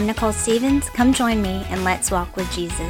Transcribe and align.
I'm 0.00 0.06
Nicole 0.06 0.32
Stevens. 0.32 0.88
Come 0.88 1.12
join 1.12 1.42
me 1.42 1.62
and 1.68 1.84
let's 1.84 2.10
walk 2.10 2.34
with 2.34 2.50
Jesus. 2.52 2.80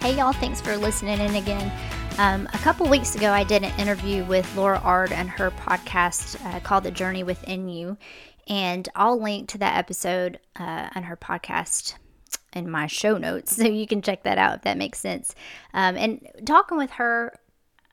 Hey, 0.00 0.16
y'all, 0.16 0.32
thanks 0.32 0.62
for 0.62 0.78
listening 0.78 1.20
in 1.20 1.34
again. 1.34 1.70
Um, 2.16 2.48
a 2.54 2.58
couple 2.60 2.88
weeks 2.88 3.16
ago, 3.16 3.30
I 3.30 3.44
did 3.44 3.62
an 3.64 3.78
interview 3.78 4.24
with 4.24 4.56
Laura 4.56 4.80
Ard 4.82 5.12
and 5.12 5.28
her 5.28 5.50
podcast 5.50 6.42
uh, 6.46 6.60
called 6.60 6.84
The 6.84 6.90
Journey 6.90 7.22
Within 7.22 7.68
You. 7.68 7.98
And 8.48 8.88
I'll 8.96 9.20
link 9.20 9.50
to 9.50 9.58
that 9.58 9.76
episode 9.76 10.38
uh, 10.58 10.88
on 10.94 11.02
her 11.02 11.18
podcast 11.18 11.96
in 12.54 12.70
my 12.70 12.86
show 12.86 13.18
notes 13.18 13.56
so 13.56 13.64
you 13.64 13.86
can 13.86 14.02
check 14.02 14.22
that 14.22 14.38
out 14.38 14.56
if 14.56 14.62
that 14.62 14.78
makes 14.78 14.98
sense. 14.98 15.34
Um, 15.74 15.96
and 15.96 16.26
talking 16.46 16.78
with 16.78 16.92
her, 16.92 17.34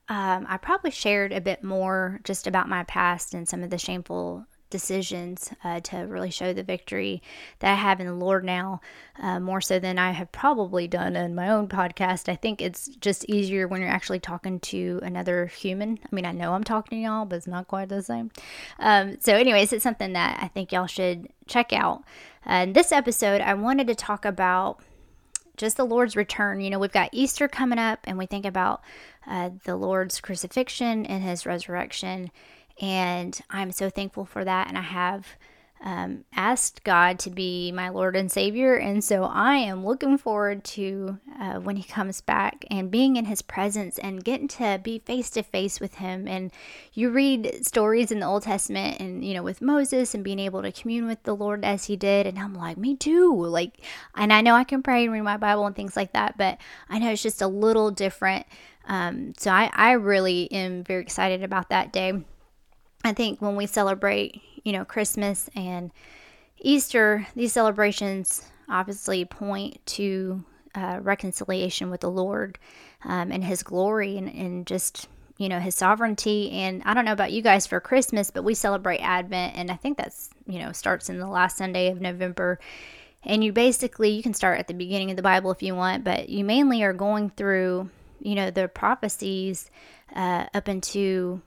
um, 0.10 0.46
I 0.50 0.58
probably 0.58 0.92
shared 0.92 1.32
a 1.32 1.40
bit 1.42 1.64
more 1.64 2.20
just 2.24 2.48
about 2.48 2.68
my 2.68 2.84
past 2.84 3.34
and 3.34 3.48
some 3.48 3.64
of 3.64 3.70
the 3.70 3.78
shameful 3.78 4.46
decisions 4.70 5.52
uh, 5.64 5.80
to 5.80 5.98
really 5.98 6.30
show 6.30 6.54
the 6.54 6.64
victory 6.64 7.22
that 7.60 7.72
I 7.72 7.76
have 7.76 8.00
in 8.00 8.08
the 8.08 8.14
Lord 8.14 8.44
now, 8.44 8.82
uh, 9.20 9.40
more 9.40 9.62
so 9.62 9.80
than 9.80 9.98
I 9.98 10.12
have 10.12 10.32
probably 10.32 10.88
done 10.88 11.16
in 11.16 11.36
my 11.36 11.50
own 11.50 11.68
podcast. 11.68 12.30
I 12.30 12.36
think 12.36 12.62
it's 12.62 12.88
just 12.88 13.26
easier 13.26 13.68
when 13.68 13.82
you're 13.82 13.90
actually 13.90 14.20
talking 14.20 14.60
to 14.62 15.00
another 15.04 15.48
human. 15.48 16.00
I 16.04 16.16
mean, 16.16 16.26
I 16.26 16.32
know 16.32 16.54
I'm 16.54 16.64
talking 16.64 17.00
to 17.00 17.04
y'all, 17.04 17.26
but 17.26 17.38
it's 17.38 17.48
not 17.48 17.68
quite 17.68 17.90
the 17.90 18.02
same. 18.02 18.32
Um, 18.80 19.18
so, 19.20 19.34
anyways, 19.34 19.74
it's 19.74 19.84
something 19.84 20.14
that 20.14 20.40
I 20.42 20.48
think 20.48 20.72
y'all 20.72 20.88
should 20.88 21.30
check 21.48 21.74
out. 21.74 22.04
Uh, 22.48 22.66
in 22.66 22.74
this 22.74 22.92
episode, 22.92 23.42
I 23.42 23.54
wanted 23.56 23.88
to 23.88 23.96
talk 23.96 24.24
about 24.26 24.82
just 25.60 25.78
the 25.78 25.86
Lord's 25.86 26.16
return. 26.16 26.62
You 26.62 26.70
know, 26.70 26.80
we've 26.80 26.92
got 26.92 27.10
Easter 27.12 27.48
coming 27.48 27.78
up, 27.78 28.00
and 28.06 28.18
we 28.18 28.26
think 28.26 28.46
about 28.46 28.82
uh, 29.28 29.52
the 29.66 29.76
Lord's 29.76 30.22
crucifixion 30.22 31.06
and 31.06 31.22
his 31.22 31.46
resurrection. 31.46 32.32
And 32.82 33.40
I'm 33.50 33.72
so 33.72 33.90
thankful 33.90 34.26
for 34.26 34.46
that. 34.46 34.70
And 34.70 34.78
I 34.78 34.82
have 34.82 35.36
um, 35.82 36.26
asked 36.36 36.84
God 36.84 37.20
to 37.20 37.30
be 37.30 37.72
my 37.72 37.90
Lord 37.90 38.16
and 38.16 38.32
Savior. 38.32 38.76
And 38.76 39.04
so 39.04 39.24
I 39.24 39.56
am 39.56 39.86
looking 39.86 40.18
forward 40.18 40.64
to 40.66 41.20
uh, 41.40 41.60
when 41.60 41.78
He 41.78 41.84
comes 41.84 42.22
back 42.22 42.66
and 42.70 42.92
being 42.92 43.16
in 43.16 43.26
His 43.26 43.42
presence 43.42 43.98
and 43.98 44.24
getting 44.24 44.48
to 44.50 44.80
be 44.84 45.00
face 45.00 45.30
to 45.32 45.44
face 45.44 45.80
with 45.80 45.96
Him. 45.96 46.28
And 46.28 46.52
you 46.94 47.10
read 47.10 47.66
stories 47.66 48.12
in 48.12 48.20
the 48.20 48.26
Old 48.26 48.44
Testament 48.44 49.00
and, 49.00 49.24
you 49.24 49.34
know, 49.34 49.44
with 49.44 49.62
Moses 49.62 50.14
and 50.14 50.24
being 50.24 50.40
able 50.40 50.62
to 50.62 50.72
commune 50.72 51.08
with 51.08 51.24
the 51.24 51.36
Lord 51.36 51.64
as 51.64 51.86
He 51.86 51.96
did. 51.96 52.28
And 52.28 52.38
I'm 52.38 52.54
like, 52.54 52.78
me 52.78 52.96
too. 52.96 53.34
Like, 53.46 53.80
and 54.16 54.34
I 54.34 54.42
know 54.42 54.56
I 54.56 54.66
can 54.66 54.84
pray 54.84 55.06
and 55.06 55.14
read 55.14 55.22
my 55.22 55.38
Bible 55.38 55.66
and 55.66 55.76
things 55.76 55.96
like 55.96 56.14
that, 56.14 56.38
but 56.38 56.58
I 56.90 57.00
know 57.00 57.12
it's 57.12 57.24
just 57.24 57.42
a 57.42 57.48
little 57.48 57.92
different. 57.92 58.46
Um, 58.86 59.34
so 59.38 59.52
I, 59.52 59.70
I 59.72 59.92
really 59.92 60.52
am 60.52 60.84
very 60.84 61.02
excited 61.02 61.44
about 61.44 61.70
that 61.70 61.94
day. 61.94 62.14
I 63.04 63.14
think 63.14 63.42
when 63.42 63.56
we 63.56 63.66
celebrate, 63.66 64.42
you 64.64 64.74
know, 64.74 64.86
Christmas 64.86 65.50
and 65.56 65.92
Easter, 66.60 67.28
these 67.36 67.54
celebrations 67.54 68.50
obviously 68.68 69.26
point 69.26 69.84
to 69.86 70.44
uh, 70.76 71.00
reconciliation 71.02 71.90
with 71.90 72.02
the 72.02 72.12
Lord 72.12 72.60
um, 73.06 73.32
and 73.32 73.44
His 73.44 73.64
glory 73.64 74.18
and, 74.18 74.28
and 74.28 74.68
just, 74.68 75.08
you 75.38 75.50
know, 75.50 75.60
His 75.60 75.76
sovereignty. 75.76 76.52
And 76.52 76.84
I 76.86 76.94
don't 76.94 77.06
know 77.06 77.14
about 77.14 77.32
you 77.32 77.42
guys 77.42 77.66
for 77.66 77.80
Christmas, 77.80 78.32
but 78.32 78.44
we 78.44 78.54
celebrate 78.54 79.00
Advent, 79.00 79.56
and 79.56 79.72
I 79.72 79.76
think 79.76 79.98
that's, 79.98 80.30
you 80.46 80.60
know, 80.60 80.72
starts 80.72 81.10
in 81.10 81.20
the 81.20 81.28
last 81.28 81.58
Sunday 81.58 81.90
of 81.90 82.02
November. 82.02 82.60
And 83.24 83.44
you 83.44 83.52
basically, 83.52 84.10
you 84.10 84.24
can 84.24 84.34
start 84.34 84.60
at 84.60 84.68
the 84.68 84.74
beginning 84.74 85.10
of 85.10 85.18
the 85.18 85.24
Bible 85.24 85.52
if 85.52 85.64
you 85.64 85.76
want, 85.76 86.04
but 86.04 86.30
you 86.30 86.44
mainly 86.44 86.84
are 86.84 86.94
going 86.94 87.30
through, 87.30 87.90
you 88.22 88.36
know, 88.36 88.52
the 88.52 88.68
prophecies 88.68 89.70
uh, 90.16 90.46
up 90.54 90.70
into 90.70 91.42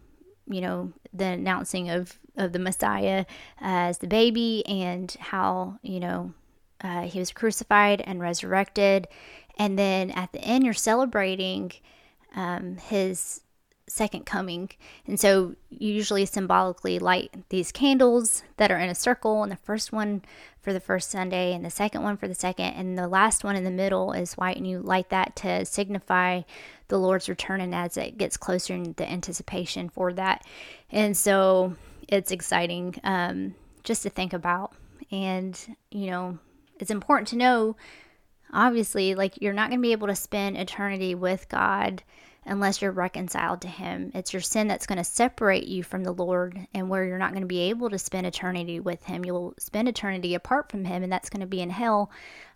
you 0.53 0.61
know 0.61 0.93
the 1.13 1.25
announcing 1.27 1.91
of 1.91 2.19
of 2.37 2.53
the 2.53 2.59
Messiah 2.59 3.27
as 3.61 3.99
the 3.99 4.07
baby 4.07 4.65
and 4.67 5.15
how 5.19 5.79
you 5.83 6.01
know 6.01 6.33
uh, 6.83 7.03
he 7.03 7.19
was 7.19 7.33
crucified 7.33 8.01
and 8.01 8.21
resurrected, 8.21 9.09
and 9.59 9.79
then 9.79 10.11
at 10.11 10.33
the 10.33 10.41
end 10.41 10.65
you're 10.65 10.75
celebrating 10.75 11.73
um, 12.35 12.77
his 12.79 13.43
second 13.93 14.25
coming. 14.25 14.71
And 15.07 15.21
so 15.21 15.55
you 15.69 15.93
usually 15.93 16.25
symbolically 16.25 16.99
light 16.99 17.35
these 17.51 17.71
candles 17.71 18.43
that 18.57 18.71
are 18.71 18.79
in 18.79 18.89
a 18.89 18.95
circle, 18.95 19.43
and 19.43 19.53
the 19.53 19.57
first 19.57 19.93
one 19.93 20.23
for 20.63 20.73
the 20.73 20.81
first 20.81 21.11
Sunday, 21.11 21.53
and 21.53 21.63
the 21.65 21.71
second 21.71 22.03
one 22.03 22.17
for 22.17 22.27
the 22.27 22.35
second, 22.35 22.73
and 22.75 22.97
the 22.97 23.07
last 23.07 23.45
one 23.45 23.55
in 23.55 23.65
the 23.65 23.71
middle 23.71 24.13
is 24.13 24.35
white, 24.35 24.57
and 24.57 24.67
you 24.67 24.81
light 24.81 25.11
that 25.11 25.37
to 25.37 25.65
signify 25.67 26.41
the 26.89 26.99
Lord's 26.99 27.29
return 27.29 27.61
and 27.61 27.75
as 27.75 27.97
it 27.97 28.17
gets 28.17 28.37
closer 28.37 28.75
in 28.75 28.95
the 28.97 29.11
anticipation 29.11 29.91
for 29.91 30.13
that. 30.15 30.47
And 30.91 31.17
so 31.17 31.77
it's 32.09 32.31
exciting 32.31 32.95
um, 33.05 33.55
just 33.85 34.03
to 34.05 34.11
think 34.11 34.33
about. 34.33 34.75
And, 35.11 35.77
you 35.91 36.07
know, 36.11 36.39
it's 36.79 36.91
important 36.91 37.29
to 37.29 37.37
know, 37.37 37.77
obviously, 38.53 39.15
like 39.15 39.41
you're 39.41 39.53
not 39.53 39.71
going 39.71 39.81
to 39.81 39.87
be 39.87 39.93
able 39.93 40.09
to 40.09 40.15
spend 40.15 40.57
eternity 40.57 41.15
with 41.15 41.49
God 41.49 42.03
unless 42.45 42.83
you're 42.83 42.91
reconciled 42.91 43.61
to 43.61 43.69
Him. 43.69 44.11
It's 44.15 44.33
your 44.33 44.43
sin 44.43 44.67
that's 44.67 44.87
going 44.87 44.99
to 44.99 45.05
separate 45.05 45.67
you 45.69 45.83
from 45.83 46.03
the 46.03 46.13
Lord 46.13 46.67
and 46.75 46.89
where 46.89 47.05
you're 47.05 47.19
not 47.19 47.31
going 47.31 47.43
to 47.43 47.47
be 47.47 47.71
able 47.71 47.89
to 47.91 47.99
spend 47.99 48.27
eternity 48.27 48.81
with 48.81 49.05
Him. 49.05 49.25
You'll 49.25 49.55
spend 49.59 49.89
eternity 49.89 50.35
apart 50.35 50.71
from 50.71 50.85
Him, 50.85 51.03
and 51.03 51.13
that's 51.13 51.31
going 51.31 51.41
to 51.41 51.47
be 51.47 51.61
in 51.61 51.71
hell. 51.71 52.11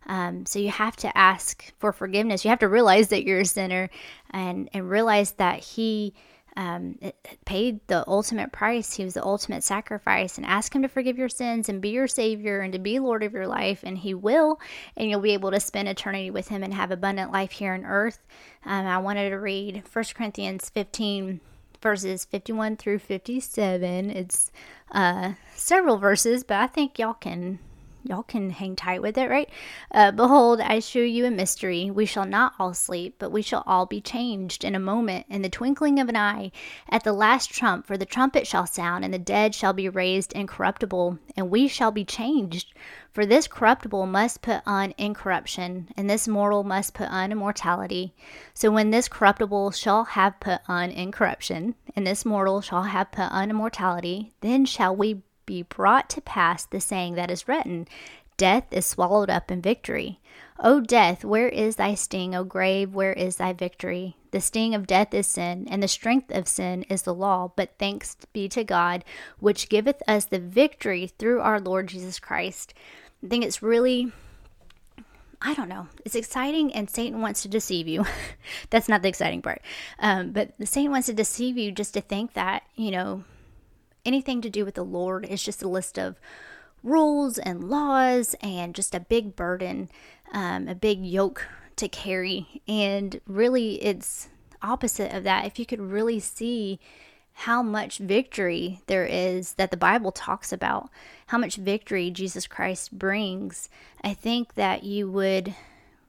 Um, 0.07 0.47
so 0.47 0.59
you 0.59 0.71
have 0.71 0.97
to 0.97 1.17
ask 1.17 1.73
for 1.79 1.93
forgiveness. 1.93 2.45
You 2.45 2.51
have 2.51 2.59
to 2.61 2.69
realize 2.69 3.09
that 3.09 3.25
you're 3.25 3.41
a 3.41 3.47
sinner 3.47 3.89
and, 4.31 4.69
and 4.73 4.91
realize 4.91 5.33
that 5.33 5.61
He 5.61 6.15
um, 6.57 6.99
paid 7.45 7.81
the 7.87 8.09
ultimate 8.09 8.51
price. 8.53 8.95
He 8.95 9.05
was 9.05 9.15
the 9.15 9.25
ultimate 9.25 9.63
sacrifice, 9.63 10.37
and 10.37 10.47
ask 10.47 10.75
Him 10.75 10.83
to 10.83 10.89
forgive 10.89 11.19
your 11.19 11.29
sins 11.29 11.69
and 11.69 11.81
be 11.81 11.91
your 11.91 12.09
Savior 12.09 12.61
and 12.61 12.73
to 12.73 12.79
be 12.79 12.99
Lord 12.99 13.23
of 13.23 13.33
your 13.33 13.47
life, 13.47 13.81
and 13.83 13.99
He 13.99 14.15
will, 14.15 14.59
and 14.97 15.11
you'll 15.11 15.21
be 15.21 15.35
able 15.35 15.51
to 15.51 15.61
spend 15.61 15.89
eternity 15.89 16.31
with 16.31 16.49
Him 16.49 16.63
and 16.63 16.73
have 16.75 16.91
abundant 16.91 17.33
life 17.33 17.53
here 17.53 17.75
on 17.75 17.85
earth. 17.85 18.21
Um, 18.65 18.87
I 18.87 18.99
wanted 18.99 19.31
to 19.31 19.37
read 19.37 19.83
1 19.93 20.05
Corinthians 20.15 20.71
15, 20.71 21.41
verses 21.83 22.25
51 22.25 22.77
through 22.77 22.99
57. 23.01 24.11
It's 24.11 24.51
uh, 24.93 25.33
several 25.55 25.99
verses, 25.99 26.43
but 26.43 26.59
I 26.59 26.67
think 26.67 26.99
y'all 26.99 27.15
can 27.15 27.59
y'all 28.07 28.23
can 28.23 28.51
hang 28.51 28.77
tight 28.77 29.03
with 29.03 29.19
it, 29.19 29.29
right? 29.29 29.49
Uh, 29.91 30.11
Behold, 30.11 30.61
I 30.61 30.79
show 30.79 31.01
you 31.01 31.27
a 31.27 31.31
mystery. 31.31 31.91
We 31.91 32.07
shall 32.07 32.27
not 32.27 32.55
all 32.59 32.75
sleep, 32.75 33.17
but 33.19 33.33
we 33.33 33.43
shall 33.43 33.63
all 33.67 33.87
be 33.87 34.01
changed 34.01 34.65
in 34.65 34.75
a 34.75 34.81
moment, 34.81 35.27
in 35.29 35.43
the 35.43 35.49
twinkling 35.49 35.99
of 35.99 36.09
an 36.09 36.17
eye, 36.17 36.53
at 36.89 37.05
the 37.05 37.13
last 37.13 37.51
trump. 37.51 37.87
For 37.87 37.97
the 37.97 38.07
trumpet 38.07 38.47
shall 38.47 38.67
sound, 38.67 39.05
and 39.05 39.13
the 39.13 39.19
dead 39.19 39.55
shall 39.55 39.73
be 39.73 39.89
raised 39.89 40.33
incorruptible, 40.33 41.19
and 41.37 41.51
we 41.51 41.69
shall 41.69 41.91
be 41.91 42.05
changed. 42.05 42.73
For 43.13 43.25
this 43.25 43.49
corruptible 43.49 44.07
must 44.07 44.43
put 44.43 44.61
on 44.67 44.93
incorruption, 44.99 45.89
and 45.97 46.09
this 46.09 46.29
mortal 46.29 46.65
must 46.65 46.93
put 46.93 47.09
on 47.11 47.33
immortality. 47.33 48.15
So 48.53 48.71
when 48.71 48.91
this 48.91 49.09
corruptible 49.09 49.71
shall 49.71 50.05
have 50.05 50.39
put 50.39 50.61
on 50.69 50.91
incorruption, 50.91 51.77
and 51.95 52.07
this 52.07 52.27
mortal 52.27 52.61
shall 52.61 52.83
have 52.83 53.11
put 53.11 53.33
on 53.33 53.49
immortality, 53.49 54.35
then 54.43 54.67
shall 54.67 54.95
we 54.95 55.23
be 55.47 55.63
brought 55.63 56.11
to 56.11 56.21
pass 56.21 56.67
the 56.67 56.81
saying 56.81 57.15
that 57.15 57.31
is 57.31 57.49
written 57.49 57.87
Death 58.37 58.65
is 58.71 58.85
swallowed 58.85 59.31
up 59.31 59.51
in 59.51 59.63
victory. 59.63 60.21
O 60.59 60.81
death, 60.81 61.25
where 61.25 61.49
is 61.49 61.77
thy 61.77 61.95
sting? 61.95 62.35
O 62.35 62.45
grave, 62.45 62.95
where 62.95 63.15
is 63.15 63.37
thy 63.37 63.55
victory? 63.55 64.17
The 64.31 64.43
sting 64.43 64.75
of 64.75 64.87
death 64.87 65.15
is 65.15 65.27
sin, 65.27 65.67
and 65.71 65.83
the 65.83 65.89
strength 65.89 66.31
of 66.31 66.47
sin 66.47 66.83
is 66.91 67.03
the 67.03 67.15
law. 67.15 67.53
But 67.57 67.79
thanks 67.79 68.17
be 68.35 68.49
to 68.51 68.63
God, 68.63 69.05
which 69.39 69.71
giveth 69.71 70.03
us 70.07 70.27
the 70.27 70.39
victory 70.39 71.07
through 71.07 71.41
our 71.41 71.59
Lord 71.59 71.87
Jesus 71.87 72.19
Christ. 72.19 72.75
I 73.25 73.29
think 73.29 73.45
it's 73.45 73.63
really 73.63 74.13
I 75.41 75.55
don't 75.55 75.69
know. 75.69 75.89
It's 76.05 76.15
exciting, 76.15 76.73
and 76.73 76.89
Satan 76.89 77.21
wants 77.21 77.43
to 77.43 77.49
deceive 77.49 77.87
you. 77.87 78.05
That's 78.71 78.89
not 78.89 79.03
the 79.03 79.09
exciting 79.09 79.43
part. 79.43 79.63
Um, 79.99 80.33
but 80.33 80.53
the 80.59 80.67
Satan 80.67 80.91
wants 80.91 81.07
to 81.07 81.13
deceive 81.13 81.59
you 81.59 81.73
just 81.73 81.95
to 81.95 82.01
think 82.01 82.33
that, 82.33 82.63
you 82.75 82.91
know, 82.91 83.25
anything 84.07 84.41
to 84.41 84.51
do 84.51 84.65
with 84.65 84.75
the 84.75 84.85
Lord 84.85 85.27
is 85.27 85.43
just 85.43 85.63
a 85.63 85.69
list 85.69 85.99
of 85.99 86.19
rules 86.83 87.39
and 87.39 87.69
laws 87.69 88.35
and 88.41 88.75
just 88.75 88.95
a 88.95 89.01
big 89.01 89.37
burden, 89.37 89.91
um, 90.33 90.69
a 90.69 90.75
big 90.75 91.05
yoke 91.05 91.47
to 91.77 91.89
carry. 91.89 92.63
And 92.67 93.21
really, 93.27 93.83
it's 93.83 94.29
opposite 94.63 95.13
of 95.13 95.25
that. 95.25 95.47
If 95.47 95.59
you 95.59 95.67
could 95.67 95.81
really 95.81 96.21
see 96.21 96.79
how 97.41 97.63
much 97.63 97.99
victory 97.99 98.81
there 98.87 99.05
is 99.05 99.55
that 99.55 99.71
the 99.71 99.77
Bible 99.77 100.11
talks 100.11 100.53
about, 100.53 100.89
how 101.27 101.37
much 101.37 101.57
victory 101.57 102.11
Jesus 102.11 102.47
Christ 102.47 102.99
brings, 102.99 103.69
I 104.03 104.15
think 104.15 104.55
that 104.55 104.85
you 104.85 105.11
would 105.11 105.55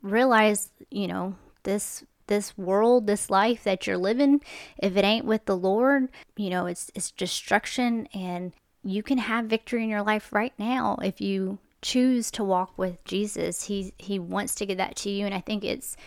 realize, 0.01 0.69
you 0.89 1.07
know, 1.07 1.35
this 1.63 2.05
this 2.27 2.57
world, 2.57 3.07
this 3.07 3.29
life 3.29 3.63
that 3.63 3.88
you're 3.88 3.97
living, 3.97 4.41
if 4.77 4.95
it 4.95 5.03
ain't 5.03 5.25
with 5.25 5.45
the 5.45 5.57
Lord, 5.57 6.09
you 6.35 6.50
know, 6.50 6.65
it's 6.65 6.91
it's 6.95 7.12
destruction 7.12 8.07
and 8.13 8.53
you 8.83 9.03
can 9.03 9.18
have 9.18 9.45
victory 9.45 9.83
in 9.83 9.89
your 9.89 10.03
life 10.03 10.31
right 10.31 10.53
now 10.57 10.97
if 11.03 11.19
you 11.19 11.59
choose 11.81 12.31
to 12.31 12.44
walk 12.44 12.77
with 12.77 13.03
Jesus. 13.06 13.63
He 13.63 13.94
he 13.97 14.19
wants 14.19 14.56
to 14.56 14.65
give 14.65 14.77
that 14.77 14.95
to 14.97 15.09
you 15.09 15.25
and 15.25 15.33
I 15.33 15.41
think 15.41 15.63
it's 15.63 15.97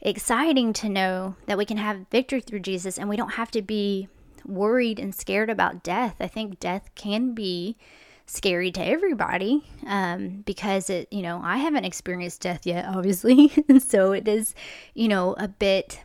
exciting 0.00 0.72
to 0.72 0.88
know 0.88 1.36
that 1.46 1.58
we 1.58 1.64
can 1.64 1.76
have 1.76 2.06
victory 2.10 2.40
through 2.40 2.60
Jesus 2.60 2.98
and 2.98 3.08
we 3.08 3.16
don't 3.16 3.34
have 3.34 3.50
to 3.52 3.62
be 3.62 4.08
worried 4.46 4.98
and 4.98 5.14
scared 5.14 5.50
about 5.50 5.82
death. 5.82 6.16
I 6.20 6.26
think 6.26 6.60
death 6.60 6.90
can 6.94 7.34
be 7.34 7.76
scary 8.30 8.70
to 8.70 8.80
everybody 8.80 9.64
um, 9.86 10.42
because 10.46 10.88
it, 10.88 11.12
you 11.12 11.20
know, 11.20 11.40
I 11.42 11.56
haven't 11.56 11.84
experienced 11.84 12.42
death 12.42 12.64
yet, 12.64 12.84
obviously. 12.86 13.50
and 13.68 13.82
so 13.82 14.12
it 14.12 14.28
is, 14.28 14.54
you 14.94 15.08
know, 15.08 15.34
a 15.34 15.48
bit 15.48 16.00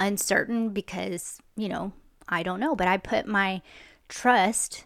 uncertain 0.00 0.70
because, 0.70 1.38
you 1.56 1.68
know, 1.68 1.92
I 2.28 2.42
don't 2.42 2.58
know. 2.58 2.74
But 2.74 2.88
I 2.88 2.96
put 2.96 3.26
my 3.26 3.62
trust 4.08 4.84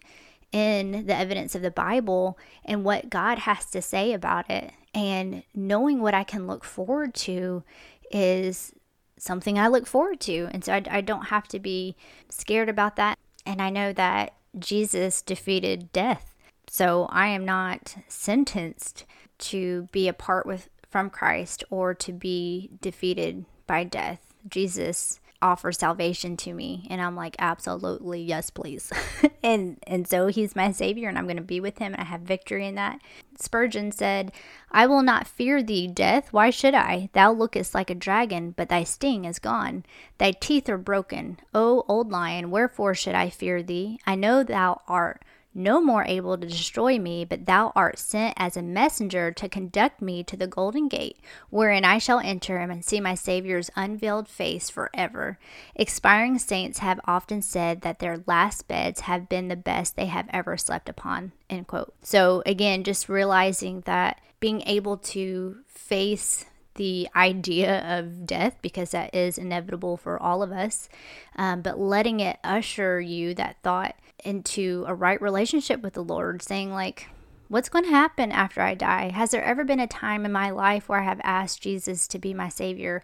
in 0.53 1.07
the 1.07 1.17
evidence 1.17 1.55
of 1.55 1.63
the 1.63 1.71
Bible 1.71 2.39
and 2.63 2.85
what 2.85 3.09
God 3.09 3.41
has 3.41 3.65
to 3.71 3.81
say 3.81 4.13
about 4.13 4.51
it. 4.51 4.71
And 4.93 5.45
knowing 5.55 6.03
what 6.03 6.15
I 6.15 6.25
can 6.25 6.47
look 6.47 6.63
forward 6.63 7.15
to 7.15 7.65
is 8.11 8.75
something 9.17 9.59
I 9.59 9.69
look 9.69 9.87
forward 9.87 10.21
to. 10.21 10.49
And 10.53 10.63
so 10.63 10.75
I, 10.75 10.83
I 10.91 11.01
don't 11.01 11.27
have 11.27 11.49
to 11.49 11.59
be 11.59 11.97
scared 12.29 12.69
about 12.69 12.97
that. 12.97 13.19
And 13.47 13.63
I 13.63 13.71
know 13.71 13.95
that 13.95 14.35
Jesus 14.59 15.23
defeated 15.23 15.91
death. 15.93 16.34
So 16.69 17.07
I 17.11 17.29
am 17.29 17.45
not 17.45 17.97
sentenced 18.09 19.05
to 19.39 19.89
be 19.93 20.09
apart 20.09 20.47
with 20.47 20.69
from 20.91 21.11
Christ 21.11 21.65
or 21.71 21.93
to 21.95 22.13
be 22.13 22.71
defeated 22.81 23.45
by 23.67 23.85
death. 23.85 24.21
Jesus 24.49 25.21
offers 25.45 25.77
salvation 25.77 26.39
to 26.39 26.55
me 26.55 26.87
and 26.89 27.03
i'm 27.03 27.15
like 27.15 27.37
absolutely 27.39 28.23
yes 28.23 28.51
please. 28.51 28.91
And 29.43 29.77
and 29.87 30.09
so 30.09 30.29
he's 30.29 30.57
my 30.57 30.73
savior 30.73 31.07
and 31.07 31.19
i'm 31.19 31.27
going 31.27 31.37
to 31.37 31.43
be 31.43 31.61
with 31.61 31.77
him 31.77 31.93
and 31.93 32.01
i 32.01 32.05
have 32.05 32.23
victory 32.23 32.67
in 32.67 32.77
that. 32.77 32.99
Spurgeon 33.39 33.93
said 33.93 34.33
i 34.71 34.87
will 34.87 35.03
not 35.03 35.27
fear 35.27 35.63
thee 35.63 35.87
death. 35.87 36.33
Why 36.33 36.49
should 36.49 36.75
i? 36.75 37.11
Thou 37.13 37.33
lookest 37.33 37.75
like 37.75 37.91
a 37.91 37.95
dragon 37.95 38.53
but 38.53 38.71
thy 38.71 38.85
sting 38.85 39.27
is 39.27 39.39
gone. 39.39 39.85
Thy 40.17 40.31
teeth 40.31 40.69
are 40.71 40.79
broken. 40.79 41.39
O 41.53 41.85
old 41.89 42.11
lion 42.11 42.51
wherefore 42.51 42.95
should 42.95 43.15
i 43.15 43.29
fear 43.29 43.63
thee? 43.63 43.99
I 44.07 44.15
know 44.15 44.43
thou 44.43 44.81
art 44.89 45.23
no 45.55 45.81
more 45.81 46.05
able 46.05 46.37
to 46.37 46.47
destroy 46.47 46.99
me, 46.99 47.25
but 47.25 47.47
thou 47.47 47.73
art 47.77 47.99
sent 47.99 48.35
as 48.37 48.57
a 48.57 48.63
messenger 48.63 49.31
to 49.33 49.49
conduct 49.49 50.03
me 50.03 50.25
to 50.25 50.37
the 50.37 50.47
golden 50.47 50.89
gate, 50.89 51.19
wherein 51.51 51.85
I 51.85 51.99
shall 51.99 52.19
enter 52.19 52.57
and 52.57 52.85
see 52.85 53.01
my 53.01 53.15
Saviour's 53.15 53.71
unveiled 53.77 54.29
face 54.29 54.69
forever. 54.69 55.39
Expiring 55.75 56.39
saints 56.39 56.81
have 56.81 57.01
often 57.05 57.41
said 57.43 57.83
that 57.83 58.01
their 58.01 58.23
last 58.27 58.67
beds 58.67 59.01
have 59.01 59.29
been 59.29 59.49
the 59.49 59.57
best 59.57 59.97
they 59.97 60.07
have 60.07 60.29
ever 60.33 60.57
slept 60.57 60.89
upon. 60.89 61.33
End 61.49 61.67
quote. 61.67 61.95
So 62.03 62.43
again, 62.45 62.83
just 62.83 63.09
realizing 63.09 63.83
that 63.83 64.21
being 64.41 64.63
able 64.63 64.97
to 64.99 65.59
face 65.69 66.45
the 66.75 67.09
idea 67.15 67.99
of 67.99 68.27
death 68.27 68.57
because 68.61 68.91
that 68.91 69.15
is 69.15 69.39
inevitable 69.39 69.97
for 69.97 70.21
all 70.21 70.43
of 70.43 70.51
us, 70.51 70.89
um, 71.37 71.63
but 71.63 71.79
letting 71.79 72.21
it 72.21 72.39
usher 72.43 73.01
you 73.01 73.35
that 73.35 73.57
thought 73.63 73.95
into 74.25 74.85
a 74.87 74.95
right 74.95 75.21
relationship 75.21 75.83
with 75.83 75.95
the 75.95 76.05
Lord, 76.05 76.43
saying, 76.43 76.73
like, 76.73 77.09
what's 77.49 77.69
going 77.69 77.85
to 77.85 77.91
happen 77.91 78.33
after 78.33 78.61
I 78.61 78.75
die? 78.75 79.11
Has 79.11 79.31
there 79.31 79.45
ever 79.45 79.65
been 79.65 79.81
a 79.81 79.87
time 79.87 80.25
in 80.25 80.33
my 80.33 80.51
life 80.51 80.89
where 80.89 81.01
I 81.01 81.05
have 81.05 81.21
asked 81.23 81.63
Jesus 81.63 82.09
to 82.09 82.19
be 82.19 82.35
my 82.35 82.49
Savior? 82.49 83.03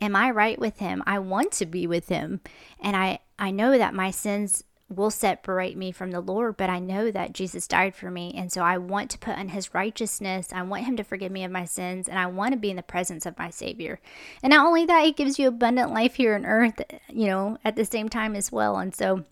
Am 0.00 0.16
I 0.16 0.30
right 0.30 0.58
with 0.58 0.78
Him? 0.78 1.02
I 1.06 1.18
want 1.18 1.52
to 1.52 1.66
be 1.66 1.86
with 1.86 2.08
Him. 2.08 2.40
And 2.80 2.96
I, 2.96 3.20
I 3.38 3.50
know 3.50 3.76
that 3.76 3.94
my 3.94 4.10
sins 4.10 4.64
will 4.96 5.10
separate 5.10 5.76
me 5.76 5.92
from 5.92 6.10
the 6.10 6.20
Lord, 6.20 6.56
but 6.56 6.70
I 6.70 6.78
know 6.78 7.10
that 7.10 7.32
Jesus 7.32 7.66
died 7.66 7.94
for 7.94 8.10
me. 8.10 8.32
And 8.36 8.52
so 8.52 8.62
I 8.62 8.78
want 8.78 9.10
to 9.10 9.18
put 9.18 9.38
on 9.38 9.48
his 9.48 9.74
righteousness. 9.74 10.48
I 10.52 10.62
want 10.62 10.84
him 10.84 10.96
to 10.96 11.04
forgive 11.04 11.32
me 11.32 11.44
of 11.44 11.50
my 11.50 11.64
sins, 11.64 12.08
and 12.08 12.18
I 12.18 12.26
want 12.26 12.52
to 12.52 12.58
be 12.58 12.70
in 12.70 12.76
the 12.76 12.82
presence 12.82 13.26
of 13.26 13.38
my 13.38 13.50
Savior. 13.50 14.00
And 14.42 14.50
not 14.50 14.66
only 14.66 14.84
that, 14.86 15.04
he 15.04 15.12
gives 15.12 15.38
you 15.38 15.48
abundant 15.48 15.92
life 15.92 16.16
here 16.16 16.34
on 16.34 16.44
earth, 16.44 16.80
you 17.08 17.26
know, 17.26 17.58
at 17.64 17.76
the 17.76 17.84
same 17.84 18.08
time 18.08 18.36
as 18.36 18.52
well. 18.52 18.76
And 18.76 18.94
so 18.94 19.24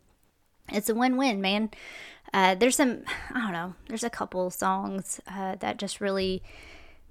it's 0.72 0.88
a 0.88 0.94
win 0.94 1.16
win, 1.16 1.40
man. 1.40 1.70
Uh, 2.32 2.54
there's 2.54 2.76
some, 2.76 3.02
I 3.34 3.40
don't 3.40 3.52
know, 3.52 3.74
there's 3.88 4.04
a 4.04 4.10
couple 4.10 4.50
songs 4.50 5.20
uh, 5.26 5.56
that 5.56 5.78
just 5.78 6.00
really 6.00 6.42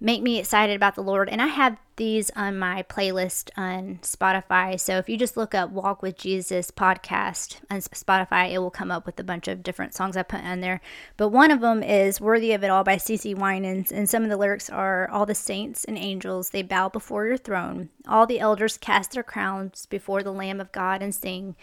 make 0.01 0.21
me 0.21 0.39
excited 0.39 0.75
about 0.75 0.95
the 0.95 1.03
Lord. 1.03 1.27
And 1.29 1.41
I 1.41 1.47
have 1.47 1.77
these 1.97 2.31
on 2.35 2.57
my 2.57 2.83
playlist 2.83 3.49
on 3.57 3.99
Spotify. 4.01 4.79
So 4.79 4.97
if 4.97 5.09
you 5.09 5.17
just 5.17 5.35
look 5.35 5.53
up 5.53 5.71
Walk 5.71 6.01
with 6.01 6.17
Jesus 6.17 6.71
podcast 6.71 7.57
on 7.69 7.79
Spotify, 7.79 8.51
it 8.51 8.59
will 8.59 8.71
come 8.71 8.91
up 8.91 9.05
with 9.05 9.19
a 9.19 9.23
bunch 9.23 9.47
of 9.47 9.61
different 9.61 9.93
songs 9.93 10.15
I 10.15 10.23
put 10.23 10.43
on 10.43 10.61
there. 10.61 10.79
But 11.17 11.29
one 11.29 11.51
of 11.51 11.59
them 11.59 11.83
is 11.83 12.21
Worthy 12.21 12.53
of 12.53 12.63
It 12.63 12.69
All 12.69 12.83
by 12.85 12.95
CeCe 12.95 13.35
Winans. 13.35 13.91
And 13.91 14.09
some 14.09 14.23
of 14.23 14.29
the 14.29 14.37
lyrics 14.37 14.69
are 14.69 15.09
All 15.09 15.25
the 15.25 15.35
saints 15.35 15.83
and 15.83 15.97
angels, 15.97 16.51
they 16.51 16.63
bow 16.63 16.87
before 16.87 17.25
your 17.25 17.37
throne. 17.37 17.89
All 18.07 18.25
the 18.25 18.39
elders 18.39 18.77
cast 18.77 19.11
their 19.11 19.23
crowns 19.23 19.85
before 19.87 20.23
the 20.23 20.31
Lamb 20.31 20.61
of 20.61 20.71
God 20.71 21.01
and 21.01 21.13
sing. 21.13 21.55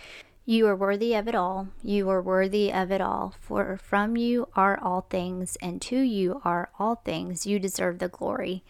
You 0.49 0.69
are 0.69 0.77
worthy 0.77 1.13
of 1.15 1.27
it 1.27 1.35
all. 1.35 1.67
You 1.83 2.09
are 2.09 2.23
worthy 2.23 2.73
of 2.73 2.93
it 2.93 3.01
all. 3.01 3.35
For 3.41 3.77
from 3.77 4.17
you 4.17 4.47
are 4.55 4.79
all 4.81 5.01
things, 5.01 5.57
and 5.61 5.83
to 5.83 5.99
you 5.99 6.41
are 6.45 6.71
all 6.79 6.95
things. 7.05 7.49
You 7.49 7.59
deserve 7.59 7.99
the 7.99 8.07
glory. 8.07 8.63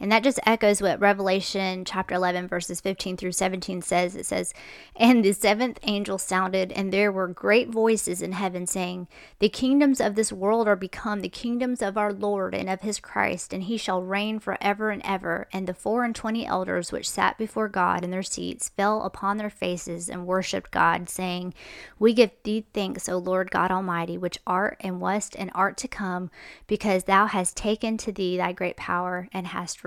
And 0.00 0.10
that 0.10 0.24
just 0.24 0.40
echoes 0.46 0.80
what 0.80 0.98
Revelation 0.98 1.84
chapter 1.84 2.14
11, 2.14 2.48
verses 2.48 2.80
15 2.80 3.18
through 3.18 3.32
17 3.32 3.82
says. 3.82 4.16
It 4.16 4.24
says, 4.24 4.54
And 4.96 5.22
the 5.22 5.32
seventh 5.32 5.78
angel 5.82 6.16
sounded, 6.16 6.72
and 6.72 6.90
there 6.90 7.12
were 7.12 7.28
great 7.28 7.68
voices 7.68 8.22
in 8.22 8.32
heaven 8.32 8.66
saying, 8.66 9.08
The 9.40 9.50
kingdoms 9.50 10.00
of 10.00 10.14
this 10.14 10.32
world 10.32 10.66
are 10.66 10.76
become 10.76 11.20
the 11.20 11.28
kingdoms 11.28 11.82
of 11.82 11.98
our 11.98 12.14
Lord 12.14 12.54
and 12.54 12.70
of 12.70 12.80
his 12.80 12.98
Christ, 12.98 13.52
and 13.52 13.64
he 13.64 13.76
shall 13.76 14.02
reign 14.02 14.38
forever 14.38 14.90
and 14.90 15.02
ever. 15.04 15.48
And 15.52 15.66
the 15.66 15.74
four 15.74 16.02
and 16.02 16.16
twenty 16.16 16.46
elders 16.46 16.92
which 16.92 17.10
sat 17.10 17.36
before 17.36 17.68
God 17.68 18.02
in 18.02 18.10
their 18.10 18.22
seats 18.22 18.70
fell 18.70 19.02
upon 19.02 19.36
their 19.36 19.50
faces 19.50 20.08
and 20.08 20.26
worshipped 20.26 20.70
God, 20.70 21.10
saying, 21.10 21.52
We 21.98 22.14
give 22.14 22.30
thee 22.42 22.64
thanks, 22.72 23.06
O 23.06 23.18
Lord 23.18 23.50
God 23.50 23.70
Almighty, 23.70 24.16
which 24.16 24.38
art 24.46 24.78
and 24.80 24.98
wast 24.98 25.36
and 25.38 25.50
art 25.54 25.76
to 25.78 25.88
come, 25.88 26.30
because 26.66 27.04
thou 27.04 27.26
hast 27.26 27.54
taken 27.54 27.98
to 27.98 28.12
thee 28.12 28.38
thy 28.38 28.52
great 28.52 28.78
power 28.78 29.28
and 29.32 29.48
hast 29.48 29.84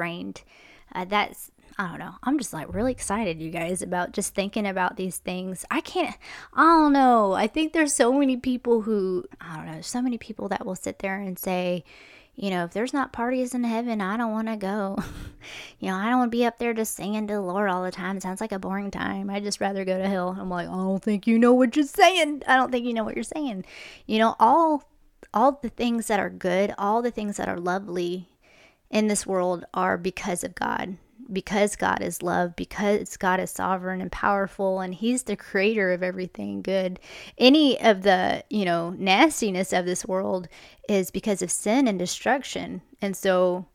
uh, 0.94 1.06
that's 1.06 1.52
I 1.78 1.88
don't 1.88 2.00
know. 2.00 2.14
I'm 2.22 2.38
just 2.38 2.54
like 2.54 2.74
really 2.74 2.92
excited, 2.92 3.42
you 3.42 3.50
guys, 3.50 3.82
about 3.82 4.12
just 4.12 4.36
thinking 4.36 4.68
about 4.68 4.96
these 4.96 5.18
things. 5.18 5.66
I 5.72 5.82
can't, 5.82 6.16
I 6.54 6.64
don't 6.64 6.94
know. 6.94 7.34
I 7.34 7.48
think 7.48 7.74
there's 7.74 7.94
so 7.94 8.14
many 8.14 8.38
people 8.38 8.82
who, 8.82 9.26
I 9.42 9.56
don't 9.58 9.66
know, 9.66 9.82
so 9.82 10.02
many 10.02 10.18
people 10.18 10.50
that 10.50 10.66
will 10.66 10.76
sit 10.76 11.00
there 11.00 11.20
and 11.20 11.38
say, 11.38 11.84
you 12.36 12.50
know, 12.50 12.64
if 12.64 12.74
there's 12.74 12.94
not 12.94 13.14
parties 13.14 13.54
in 13.54 13.64
heaven, 13.64 14.02
I 14.02 14.18
don't 14.18 14.32
want 14.32 14.48
to 14.48 14.56
go. 14.56 14.98
you 15.80 15.90
know, 15.90 15.96
I 15.96 16.10
don't 16.10 16.20
want 16.20 16.32
to 16.32 16.38
be 16.38 16.46
up 16.46 16.58
there 16.58 16.74
just 16.74 16.96
singing 16.96 17.28
to 17.28 17.34
the 17.34 17.42
Lord 17.42 17.70
all 17.70 17.84
the 17.84 17.92
time. 17.92 18.18
It 18.18 18.24
sounds 18.24 18.42
like 18.42 18.52
a 18.52 18.60
boring 18.60 18.92
time. 18.92 19.30
I'd 19.30 19.44
just 19.44 19.62
rather 19.62 19.86
go 19.86 19.98
to 19.98 20.08
hell. 20.08 20.36
I'm 20.40 20.50
like, 20.50 20.68
I 20.68 20.72
don't 20.72 21.04
think 21.04 21.28
you 21.28 21.38
know 21.38 21.54
what 21.54 21.76
you're 21.76 21.86
saying. 21.86 22.44
I 22.48 22.56
don't 22.56 22.72
think 22.72 22.86
you 22.86 22.94
know 22.94 23.04
what 23.04 23.16
you're 23.16 23.24
saying. 23.24 23.66
You 24.08 24.20
know, 24.20 24.36
all 24.40 24.84
all 25.34 25.54
the 25.62 25.70
things 25.70 26.08
that 26.08 26.20
are 26.20 26.30
good, 26.30 26.74
all 26.78 27.02
the 27.02 27.12
things 27.12 27.38
that 27.38 27.48
are 27.48 27.60
lovely, 27.60 28.30
in 28.94 29.08
this 29.08 29.26
world 29.26 29.66
are 29.74 29.98
because 29.98 30.44
of 30.44 30.54
God, 30.54 30.98
because 31.32 31.76
God 31.76 32.02
is 32.02 32.22
love, 32.22 32.56
because 32.56 33.18
God 33.18 33.40
is 33.40 33.50
sovereign 33.50 34.00
and 34.00 34.12
powerful, 34.12 34.80
and 34.80 34.94
He's 34.94 35.24
the 35.24 35.36
creator 35.36 35.92
of 35.92 36.04
everything 36.04 36.62
good. 36.62 37.00
Any 37.40 37.82
of 37.82 38.04
the, 38.04 38.44
you 38.52 38.66
know, 38.66 38.92
nastiness 38.92 39.74
of 39.74 39.86
this 39.86 40.06
world 40.06 40.48
is 40.88 41.10
because 41.10 41.42
of 41.42 41.52
sin 41.52 41.88
and 41.88 41.98
destruction. 41.98 42.84
And 43.02 43.18
so 43.18 43.66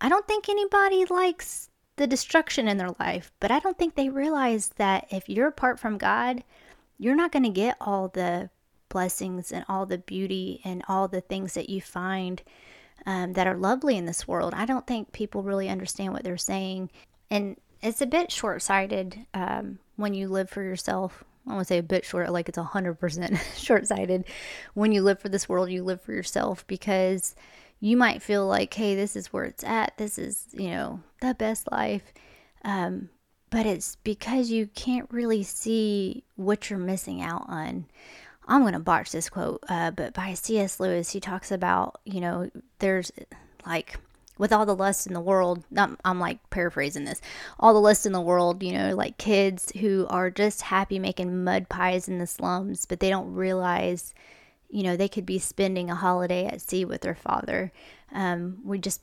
I 0.00 0.08
don't 0.08 0.26
think 0.26 0.48
anybody 0.48 1.04
likes 1.06 1.70
the 1.96 2.08
destruction 2.08 2.66
in 2.66 2.78
their 2.78 2.94
life, 2.98 3.30
but 3.38 3.52
I 3.52 3.60
don't 3.60 3.78
think 3.78 3.94
they 3.94 4.08
realize 4.08 4.70
that 4.76 5.06
if 5.10 5.28
you're 5.28 5.48
apart 5.48 5.78
from 5.78 5.98
God, 5.98 6.42
you're 6.98 7.16
not 7.16 7.30
going 7.30 7.44
to 7.44 7.48
get 7.48 7.76
all 7.80 8.08
the 8.08 8.50
blessings 8.88 9.52
and 9.52 9.64
all 9.68 9.86
the 9.86 9.98
beauty 9.98 10.60
and 10.64 10.82
all 10.88 11.06
the 11.06 11.20
things 11.20 11.54
that 11.54 11.70
you 11.70 11.80
find 11.80 12.42
um, 13.08 13.32
that 13.32 13.46
are 13.46 13.56
lovely 13.56 13.96
in 13.96 14.04
this 14.04 14.28
world. 14.28 14.52
I 14.54 14.66
don't 14.66 14.86
think 14.86 15.12
people 15.12 15.42
really 15.42 15.70
understand 15.70 16.12
what 16.12 16.24
they're 16.24 16.36
saying. 16.36 16.90
And 17.30 17.56
it's 17.80 18.02
a 18.02 18.06
bit 18.06 18.30
short 18.30 18.60
sighted 18.60 19.24
um, 19.32 19.78
when 19.96 20.12
you 20.12 20.28
live 20.28 20.50
for 20.50 20.62
yourself. 20.62 21.24
I 21.46 21.54
want 21.54 21.66
to 21.66 21.72
say 21.72 21.78
a 21.78 21.82
bit 21.82 22.04
short, 22.04 22.30
like 22.30 22.50
it's 22.50 22.58
100% 22.58 23.38
short 23.56 23.86
sighted. 23.86 24.26
When 24.74 24.92
you 24.92 25.00
live 25.00 25.20
for 25.20 25.30
this 25.30 25.48
world, 25.48 25.70
you 25.70 25.84
live 25.84 26.02
for 26.02 26.12
yourself 26.12 26.66
because 26.66 27.34
you 27.80 27.96
might 27.96 28.20
feel 28.20 28.46
like, 28.46 28.74
hey, 28.74 28.94
this 28.94 29.16
is 29.16 29.32
where 29.32 29.44
it's 29.44 29.64
at. 29.64 29.96
This 29.96 30.18
is, 30.18 30.44
you 30.52 30.68
know, 30.68 31.00
the 31.22 31.32
best 31.32 31.72
life. 31.72 32.12
Um, 32.62 33.08
but 33.48 33.64
it's 33.64 33.96
because 34.04 34.50
you 34.50 34.66
can't 34.66 35.10
really 35.10 35.44
see 35.44 36.24
what 36.36 36.68
you're 36.68 36.78
missing 36.78 37.22
out 37.22 37.46
on. 37.48 37.86
I'm 38.48 38.62
going 38.62 38.72
to 38.72 38.78
botch 38.78 39.12
this 39.12 39.28
quote, 39.28 39.62
uh, 39.68 39.90
but 39.90 40.14
by 40.14 40.34
C.S. 40.34 40.80
Lewis, 40.80 41.10
he 41.10 41.20
talks 41.20 41.52
about, 41.52 42.00
you 42.04 42.20
know, 42.20 42.50
there's 42.78 43.12
like 43.66 43.98
with 44.38 44.52
all 44.52 44.64
the 44.64 44.74
lust 44.74 45.06
in 45.06 45.12
the 45.12 45.20
world, 45.20 45.64
not, 45.70 45.90
I'm 46.04 46.20
like 46.20 46.38
paraphrasing 46.48 47.04
this, 47.04 47.20
all 47.58 47.74
the 47.74 47.80
lust 47.80 48.06
in 48.06 48.12
the 48.12 48.20
world, 48.20 48.62
you 48.62 48.72
know, 48.72 48.94
like 48.94 49.18
kids 49.18 49.72
who 49.80 50.06
are 50.08 50.30
just 50.30 50.62
happy 50.62 50.98
making 50.98 51.44
mud 51.44 51.68
pies 51.68 52.08
in 52.08 52.18
the 52.18 52.26
slums, 52.26 52.86
but 52.86 53.00
they 53.00 53.10
don't 53.10 53.34
realize, 53.34 54.14
you 54.70 54.82
know, 54.84 54.96
they 54.96 55.08
could 55.08 55.26
be 55.26 55.38
spending 55.38 55.90
a 55.90 55.96
holiday 55.96 56.46
at 56.46 56.60
sea 56.60 56.84
with 56.84 57.02
their 57.02 57.16
father. 57.16 57.72
Um, 58.12 58.58
we 58.64 58.78
just 58.78 59.02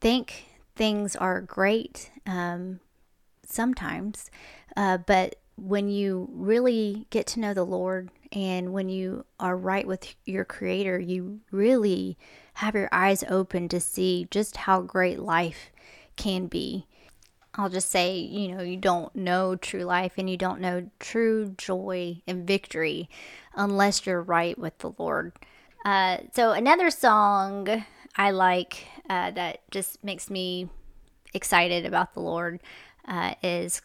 think 0.00 0.46
things 0.76 1.16
are 1.16 1.40
great, 1.40 2.10
um, 2.26 2.80
sometimes. 3.44 4.30
Uh, 4.76 4.98
but 4.98 5.36
when 5.56 5.88
you 5.88 6.28
really 6.32 7.06
get 7.10 7.26
to 7.26 7.40
know 7.40 7.54
the 7.54 7.64
Lord 7.66 8.10
and 8.34 8.72
when 8.72 8.88
you 8.88 9.24
are 9.38 9.56
right 9.56 9.86
with 9.86 10.14
your 10.24 10.44
Creator, 10.44 10.98
you 10.98 11.40
really 11.52 12.18
have 12.54 12.74
your 12.74 12.88
eyes 12.90 13.22
open 13.30 13.68
to 13.68 13.80
see 13.80 14.26
just 14.30 14.56
how 14.56 14.80
great 14.80 15.20
life 15.20 15.70
can 16.16 16.48
be. 16.48 16.86
I'll 17.54 17.68
just 17.68 17.90
say, 17.90 18.16
you 18.18 18.48
know, 18.48 18.62
you 18.64 18.76
don't 18.76 19.14
know 19.14 19.54
true 19.54 19.84
life 19.84 20.14
and 20.18 20.28
you 20.28 20.36
don't 20.36 20.60
know 20.60 20.90
true 20.98 21.54
joy 21.56 22.20
and 22.26 22.44
victory 22.44 23.08
unless 23.54 24.04
you're 24.04 24.20
right 24.20 24.58
with 24.58 24.76
the 24.78 24.92
Lord. 24.98 25.32
Uh, 25.84 26.18
so, 26.32 26.50
another 26.50 26.90
song 26.90 27.84
I 28.16 28.32
like 28.32 28.86
uh, 29.08 29.30
that 29.32 29.60
just 29.70 30.02
makes 30.02 30.28
me 30.28 30.68
excited 31.32 31.86
about 31.86 32.14
the 32.14 32.20
Lord 32.20 32.60
uh, 33.06 33.34
is 33.42 33.80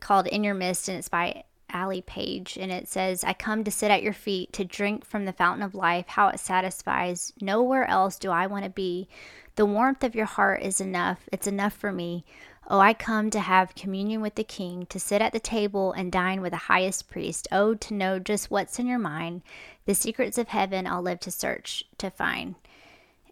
called 0.00 0.28
In 0.28 0.44
Your 0.44 0.54
Midst, 0.54 0.88
and 0.88 0.98
it's 0.98 1.08
by 1.08 1.42
Allie 1.70 2.02
Page. 2.02 2.58
And 2.60 2.70
it 2.72 2.88
says, 2.88 3.24
I 3.24 3.32
come 3.32 3.64
to 3.64 3.70
sit 3.70 3.90
at 3.90 4.02
your 4.02 4.12
feet, 4.12 4.52
to 4.54 4.64
drink 4.64 5.04
from 5.04 5.24
the 5.24 5.32
fountain 5.32 5.62
of 5.62 5.74
life, 5.74 6.06
how 6.08 6.28
it 6.28 6.40
satisfies. 6.40 7.32
Nowhere 7.40 7.86
else 7.88 8.18
do 8.18 8.30
I 8.30 8.46
want 8.46 8.64
to 8.64 8.70
be. 8.70 9.08
The 9.56 9.66
warmth 9.66 10.04
of 10.04 10.14
your 10.14 10.26
heart 10.26 10.62
is 10.62 10.80
enough. 10.80 11.28
It's 11.32 11.46
enough 11.46 11.72
for 11.72 11.92
me. 11.92 12.24
Oh, 12.70 12.80
I 12.80 12.92
come 12.92 13.30
to 13.30 13.40
have 13.40 13.74
communion 13.74 14.20
with 14.20 14.34
the 14.34 14.44
King, 14.44 14.84
to 14.86 15.00
sit 15.00 15.22
at 15.22 15.32
the 15.32 15.40
table 15.40 15.92
and 15.92 16.12
dine 16.12 16.42
with 16.42 16.52
the 16.52 16.58
highest 16.58 17.08
priest. 17.08 17.48
Oh, 17.50 17.74
to 17.74 17.94
know 17.94 18.18
just 18.18 18.50
what's 18.50 18.78
in 18.78 18.86
your 18.86 18.98
mind. 18.98 19.42
The 19.86 19.94
secrets 19.94 20.36
of 20.36 20.48
heaven 20.48 20.86
I'll 20.86 21.00
live 21.00 21.20
to 21.20 21.30
search, 21.30 21.84
to 21.96 22.10
find. 22.10 22.56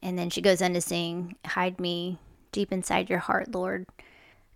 And 0.03 0.19
then 0.19 0.31
she 0.31 0.41
goes 0.41 0.63
on 0.63 0.73
to 0.73 0.81
sing, 0.81 1.37
Hide 1.45 1.79
me 1.79 2.19
deep 2.51 2.73
inside 2.73 3.11
your 3.11 3.19
heart, 3.19 3.55
Lord. 3.55 3.87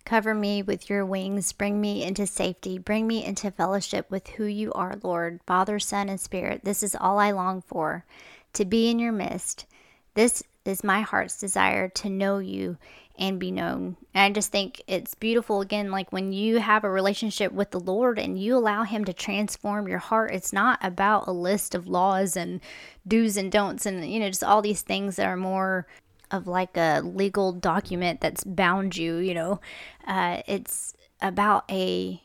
Cover 0.05 0.33
me 0.33 0.61
with 0.61 0.89
your 0.89 1.05
wings. 1.05 1.53
Bring 1.53 1.79
me 1.79 2.03
into 2.03 2.27
safety. 2.27 2.77
Bring 2.77 3.07
me 3.07 3.23
into 3.23 3.51
fellowship 3.51 4.09
with 4.09 4.27
who 4.29 4.45
you 4.45 4.71
are, 4.73 4.97
Lord, 5.01 5.39
Father, 5.45 5.79
Son, 5.79 6.09
and 6.09 6.19
Spirit. 6.19 6.63
This 6.63 6.83
is 6.83 6.95
all 6.99 7.19
I 7.19 7.31
long 7.31 7.61
for 7.61 8.05
to 8.53 8.65
be 8.65 8.89
in 8.89 8.99
your 8.99 9.11
midst. 9.11 9.65
This 10.13 10.43
is 10.65 10.83
my 10.83 11.01
heart's 11.01 11.39
desire 11.39 11.87
to 11.89 12.09
know 12.09 12.39
you 12.39 12.77
and 13.17 13.39
be 13.39 13.51
known. 13.51 13.97
And 14.13 14.23
I 14.23 14.33
just 14.33 14.51
think 14.51 14.81
it's 14.87 15.15
beautiful 15.15 15.61
again, 15.61 15.91
like 15.91 16.11
when 16.11 16.33
you 16.33 16.57
have 16.57 16.83
a 16.83 16.89
relationship 16.89 17.51
with 17.51 17.71
the 17.71 17.79
Lord 17.79 18.17
and 18.17 18.39
you 18.39 18.57
allow 18.57 18.83
Him 18.83 19.05
to 19.05 19.13
transform 19.13 19.87
your 19.87 19.99
heart, 19.99 20.33
it's 20.33 20.51
not 20.51 20.79
about 20.81 21.27
a 21.27 21.31
list 21.31 21.75
of 21.75 21.87
laws 21.87 22.35
and 22.35 22.61
do's 23.07 23.37
and 23.37 23.51
don'ts 23.51 23.85
and, 23.85 24.09
you 24.11 24.19
know, 24.19 24.27
just 24.27 24.43
all 24.43 24.61
these 24.61 24.81
things 24.81 25.17
that 25.17 25.27
are 25.27 25.37
more 25.37 25.85
of 26.31 26.47
like 26.47 26.77
a 26.77 27.01
legal 27.01 27.51
document 27.51 28.21
that's 28.21 28.43
bound 28.43 28.95
you, 28.97 29.17
you 29.17 29.33
know. 29.33 29.59
Uh, 30.07 30.41
it's 30.47 30.95
about 31.21 31.69
a 31.69 32.21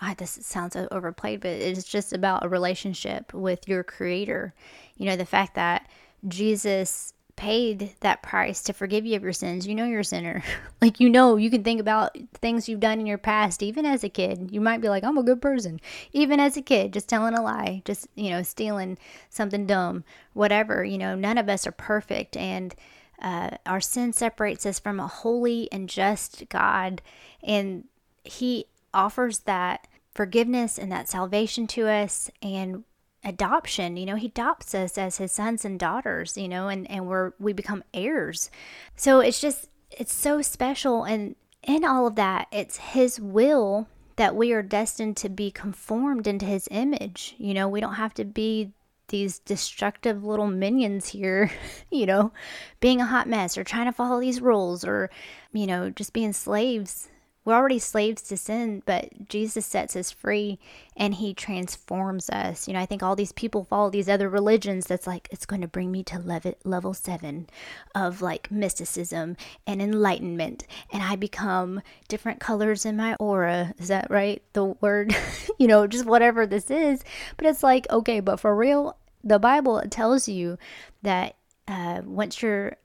ah, 0.00 0.14
this 0.18 0.38
sounds 0.42 0.76
overplayed, 0.90 1.40
but 1.40 1.50
it's 1.50 1.84
just 1.84 2.12
about 2.12 2.44
a 2.44 2.48
relationship 2.48 3.32
with 3.32 3.68
your 3.68 3.82
creator. 3.82 4.54
You 4.96 5.06
know, 5.06 5.16
the 5.16 5.24
fact 5.24 5.54
that 5.54 5.88
Jesus 6.28 7.14
paid 7.36 7.92
that 8.00 8.22
price 8.22 8.62
to 8.62 8.72
forgive 8.72 9.04
you 9.04 9.16
of 9.16 9.22
your 9.22 9.32
sins. 9.32 9.66
You 9.66 9.74
know 9.74 9.86
you're 9.86 10.00
a 10.00 10.04
sinner. 10.04 10.42
like 10.82 11.00
you 11.00 11.08
know, 11.08 11.36
you 11.36 11.50
can 11.50 11.64
think 11.64 11.80
about 11.80 12.16
things 12.34 12.68
you've 12.68 12.80
done 12.80 13.00
in 13.00 13.06
your 13.06 13.18
past 13.18 13.62
even 13.62 13.84
as 13.84 14.04
a 14.04 14.08
kid. 14.08 14.50
You 14.52 14.60
might 14.60 14.80
be 14.80 14.88
like, 14.88 15.04
"I'm 15.04 15.18
a 15.18 15.22
good 15.22 15.42
person." 15.42 15.80
Even 16.12 16.38
as 16.40 16.56
a 16.56 16.62
kid, 16.62 16.92
just 16.92 17.08
telling 17.08 17.34
a 17.34 17.42
lie, 17.42 17.82
just, 17.84 18.06
you 18.14 18.30
know, 18.30 18.42
stealing 18.42 18.98
something 19.30 19.66
dumb, 19.66 20.04
whatever, 20.32 20.84
you 20.84 20.98
know, 20.98 21.14
none 21.14 21.38
of 21.38 21.48
us 21.48 21.66
are 21.66 21.72
perfect 21.72 22.36
and 22.36 22.74
uh, 23.20 23.50
our 23.66 23.80
sin 23.80 24.12
separates 24.12 24.66
us 24.66 24.78
from 24.78 25.00
a 25.00 25.06
holy 25.06 25.68
and 25.72 25.88
just 25.88 26.48
God, 26.48 27.02
and 27.42 27.84
He 28.24 28.66
offers 28.92 29.40
that 29.40 29.88
forgiveness 30.14 30.78
and 30.78 30.90
that 30.92 31.08
salvation 31.08 31.66
to 31.66 31.88
us 31.88 32.30
and 32.40 32.84
adoption. 33.24 33.96
You 33.96 34.06
know 34.06 34.16
he 34.16 34.26
adopts 34.26 34.74
us 34.74 34.96
as 34.96 35.18
his 35.18 35.32
sons 35.32 35.64
and 35.64 35.78
daughters 35.78 36.36
you 36.36 36.48
know 36.48 36.68
and 36.68 36.88
and 36.90 37.06
we're 37.06 37.32
we 37.38 37.52
become 37.52 37.82
heirs. 37.92 38.50
So 38.96 39.20
it's 39.20 39.40
just 39.40 39.68
it's 39.90 40.14
so 40.14 40.42
special 40.42 41.04
and 41.04 41.36
in 41.62 41.84
all 41.84 42.06
of 42.06 42.14
that 42.16 42.48
it's 42.52 42.76
his 42.76 43.18
will 43.18 43.88
that 44.16 44.36
we 44.36 44.52
are 44.52 44.62
destined 44.62 45.16
to 45.16 45.28
be 45.28 45.50
conformed 45.50 46.26
into 46.26 46.46
his 46.46 46.68
image. 46.70 47.34
You 47.38 47.54
know 47.54 47.68
we 47.68 47.80
don't 47.80 47.94
have 47.94 48.14
to 48.14 48.24
be 48.24 48.72
these 49.08 49.38
destructive 49.40 50.24
little 50.24 50.46
minions 50.46 51.08
here, 51.08 51.50
you 51.90 52.06
know, 52.06 52.32
being 52.80 53.00
a 53.00 53.06
hot 53.06 53.28
mess 53.28 53.56
or 53.58 53.64
trying 53.64 53.86
to 53.86 53.92
follow 53.92 54.20
these 54.20 54.40
rules 54.40 54.84
or, 54.84 55.10
you 55.52 55.66
know, 55.66 55.90
just 55.90 56.12
being 56.12 56.32
slaves 56.32 57.08
we're 57.44 57.54
already 57.54 57.78
slaves 57.78 58.22
to 58.22 58.36
sin, 58.36 58.82
but 58.86 59.28
Jesus 59.28 59.66
sets 59.66 59.94
us 59.96 60.10
free 60.10 60.58
and 60.96 61.14
he 61.14 61.34
transforms 61.34 62.30
us. 62.30 62.66
You 62.66 62.74
know, 62.74 62.80
I 62.80 62.86
think 62.86 63.02
all 63.02 63.14
these 63.14 63.32
people 63.32 63.64
follow 63.64 63.90
these 63.90 64.08
other 64.08 64.30
religions 64.30 64.86
that's 64.86 65.06
like, 65.06 65.28
it's 65.30 65.44
going 65.44 65.60
to 65.60 65.68
bring 65.68 65.92
me 65.92 66.02
to 66.04 66.18
level, 66.18 66.54
level 66.64 66.94
seven 66.94 67.48
of 67.94 68.22
like 68.22 68.50
mysticism 68.50 69.36
and 69.66 69.82
enlightenment. 69.82 70.66
And 70.90 71.02
I 71.02 71.16
become 71.16 71.82
different 72.08 72.40
colors 72.40 72.86
in 72.86 72.96
my 72.96 73.14
aura. 73.16 73.74
Is 73.78 73.88
that 73.88 74.10
right? 74.10 74.42
The 74.54 74.64
word, 74.64 75.14
you 75.58 75.66
know, 75.66 75.86
just 75.86 76.06
whatever 76.06 76.46
this 76.46 76.70
is. 76.70 77.04
But 77.36 77.46
it's 77.46 77.62
like, 77.62 77.86
okay, 77.90 78.20
but 78.20 78.40
for 78.40 78.56
real, 78.56 78.96
the 79.22 79.38
Bible 79.38 79.82
tells 79.90 80.28
you 80.28 80.56
that 81.02 81.36
uh, 81.68 82.00
once 82.04 82.40
you're 82.40 82.76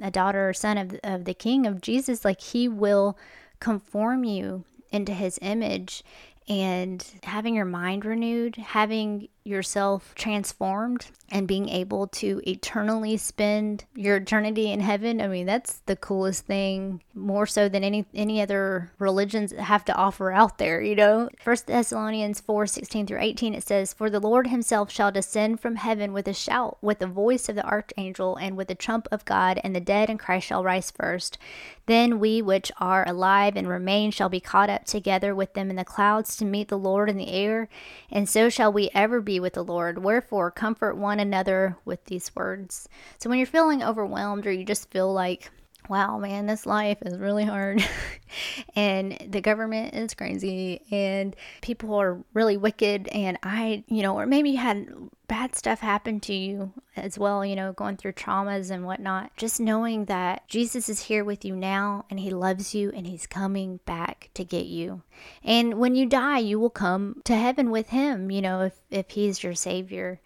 a 0.00 0.10
daughter 0.10 0.50
or 0.50 0.52
son 0.52 0.76
of, 0.78 0.98
of 1.02 1.24
the 1.24 1.34
king 1.34 1.66
of 1.66 1.80
Jesus, 1.80 2.24
like 2.24 2.40
he 2.40 2.68
will 2.68 3.16
conform 3.62 4.24
you 4.24 4.64
into 4.90 5.14
his 5.14 5.38
image 5.40 6.02
and 6.48 7.06
having 7.22 7.54
your 7.54 7.64
mind 7.64 8.04
renewed, 8.04 8.56
having 8.56 9.28
yourself 9.44 10.14
transformed 10.14 11.06
and 11.30 11.48
being 11.48 11.68
able 11.68 12.06
to 12.06 12.40
eternally 12.46 13.16
spend 13.16 13.84
your 13.94 14.16
eternity 14.16 14.70
in 14.70 14.80
heaven 14.80 15.20
i 15.20 15.26
mean 15.26 15.46
that's 15.46 15.78
the 15.86 15.96
coolest 15.96 16.46
thing 16.46 17.02
more 17.14 17.46
so 17.46 17.68
than 17.68 17.82
any 17.82 18.04
any 18.14 18.40
other 18.40 18.92
religions 18.98 19.52
have 19.52 19.84
to 19.84 19.94
offer 19.94 20.30
out 20.30 20.58
there 20.58 20.80
you 20.80 20.94
know? 20.94 21.28
First 21.40 21.66
thessalonians 21.66 22.40
4 22.40 22.66
16 22.66 23.06
through 23.06 23.20
18 23.20 23.54
it 23.54 23.64
says 23.64 23.92
for 23.92 24.08
the 24.08 24.20
lord 24.20 24.46
himself 24.46 24.90
shall 24.90 25.10
descend 25.10 25.60
from 25.60 25.76
heaven 25.76 26.12
with 26.12 26.28
a 26.28 26.34
shout 26.34 26.78
with 26.80 26.98
the 26.98 27.06
voice 27.06 27.48
of 27.48 27.56
the 27.56 27.64
archangel 27.64 28.36
and 28.36 28.56
with 28.56 28.68
the 28.68 28.74
trump 28.74 29.08
of 29.10 29.24
god 29.24 29.60
and 29.64 29.74
the 29.74 29.80
dead 29.80 30.08
in 30.08 30.18
christ 30.18 30.46
shall 30.46 30.64
rise 30.64 30.90
first. 30.90 31.38
Then 31.86 32.20
we 32.20 32.40
which 32.40 32.70
are 32.78 33.06
alive 33.08 33.56
and 33.56 33.68
remain 33.68 34.12
shall 34.12 34.28
be 34.28 34.40
caught 34.40 34.70
up 34.70 34.84
together 34.84 35.34
with 35.34 35.54
them 35.54 35.68
in 35.68 35.76
the 35.76 35.84
clouds 35.84 36.36
to 36.36 36.44
meet 36.44 36.68
the 36.68 36.78
lord 36.78 37.10
in 37.10 37.16
the 37.16 37.32
air 37.32 37.68
and 38.10 38.28
so 38.28 38.48
shall 38.48 38.72
we 38.72 38.90
ever 38.94 39.20
be 39.20 39.31
be 39.32 39.40
with 39.40 39.54
the 39.54 39.64
Lord. 39.64 39.96
Wherefore, 39.96 40.50
comfort 40.50 40.94
one 40.94 41.18
another 41.18 41.76
with 41.86 42.04
these 42.04 42.34
words. 42.36 42.86
So, 43.18 43.30
when 43.30 43.38
you're 43.38 43.46
feeling 43.46 43.82
overwhelmed 43.82 44.46
or 44.46 44.52
you 44.52 44.64
just 44.64 44.90
feel 44.90 45.10
like, 45.10 45.50
wow, 45.92 46.16
man, 46.18 46.46
this 46.46 46.64
life 46.64 46.96
is 47.02 47.18
really 47.18 47.44
hard, 47.44 47.86
and 48.74 49.18
the 49.28 49.42
government 49.42 49.94
is 49.94 50.14
crazy, 50.14 50.80
and 50.90 51.36
people 51.60 51.94
are 51.96 52.24
really 52.32 52.56
wicked, 52.56 53.08
and 53.08 53.36
I, 53.42 53.84
you 53.88 54.02
know, 54.02 54.18
or 54.18 54.24
maybe 54.24 54.52
you 54.52 54.56
had 54.56 54.88
bad 55.28 55.54
stuff 55.54 55.80
happen 55.80 56.18
to 56.20 56.32
you 56.32 56.72
as 56.96 57.18
well, 57.18 57.44
you 57.44 57.54
know, 57.54 57.74
going 57.74 57.98
through 57.98 58.12
traumas 58.12 58.70
and 58.70 58.86
whatnot. 58.86 59.36
Just 59.36 59.60
knowing 59.60 60.06
that 60.06 60.48
Jesus 60.48 60.88
is 60.88 61.04
here 61.04 61.24
with 61.24 61.44
you 61.44 61.54
now 61.54 62.04
and 62.10 62.20
he 62.20 62.28
loves 62.30 62.74
you 62.74 62.90
and 62.94 63.06
he's 63.06 63.26
coming 63.26 63.80
back 63.86 64.28
to 64.34 64.44
get 64.44 64.66
you. 64.66 65.02
And 65.42 65.74
when 65.74 65.94
you 65.94 66.04
die, 66.04 66.38
you 66.38 66.58
will 66.58 66.70
come 66.70 67.22
to 67.24 67.34
heaven 67.34 67.70
with 67.70 67.88
him, 67.88 68.30
you 68.30 68.42
know, 68.42 68.60
if, 68.60 68.74
if 68.90 69.10
he's 69.10 69.42
your 69.42 69.54
savior. 69.54 70.20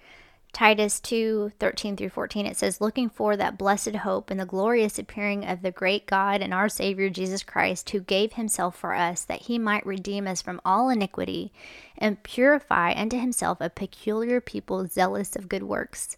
Titus 0.57 1.01
2 1.01 1.53
13 1.59 1.99
through 1.99 2.09
14, 2.09 2.47
it 2.47 2.57
says, 2.57 2.81
Looking 2.81 3.11
for 3.11 3.37
that 3.37 3.59
blessed 3.59 3.95
hope 3.97 4.31
and 4.31 4.41
the 4.41 4.47
glorious 4.47 4.99
appearing 4.99 5.45
of 5.45 5.61
the 5.61 5.71
great 5.71 6.07
God 6.07 6.41
and 6.41 6.55
our 6.55 6.71
Savior 6.71 7.11
Jesus 7.11 7.43
Christ, 7.43 7.91
who 7.91 8.01
gave 8.01 8.33
himself 8.33 8.75
for 8.75 8.95
us, 8.95 9.23
that 9.25 9.43
he 9.43 9.59
might 9.59 9.85
redeem 9.85 10.27
us 10.27 10.41
from 10.41 10.63
all 10.65 10.89
iniquity 10.89 11.53
and 11.99 12.23
purify 12.23 12.95
unto 12.97 13.19
himself 13.21 13.59
a 13.61 13.69
peculiar 13.69 14.41
people 14.41 14.87
zealous 14.87 15.37
of 15.37 15.51
good 15.51 15.63
works. 15.63 16.17